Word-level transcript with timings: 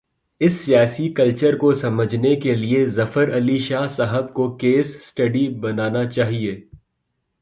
اس 0.41 0.53
سیاسی 0.53 1.09
کلچر 1.13 1.57
کو 1.57 1.73
سمجھنے 1.73 2.35
کے 2.35 2.55
لیے، 2.55 2.85
ظفر 2.85 3.37
علی 3.37 3.57
شاہ 3.57 3.87
صاحب 3.87 4.33
کو 4.33 4.57
"کیس 4.57 5.05
سٹڈی" 5.05 5.47
بنا 5.59 5.89
نا 5.89 6.05
چاہیے۔ 6.05 6.59